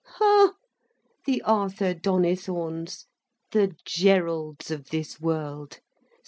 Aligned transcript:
Ha—the 0.03 1.43
Arthur 1.43 1.93
Donnithornes, 1.93 3.05
the 3.51 3.75
Geralds 3.85 4.71
of 4.71 4.89
this 4.89 5.19
world. 5.21 5.79